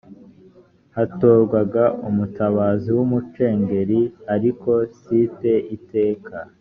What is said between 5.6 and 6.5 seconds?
iteka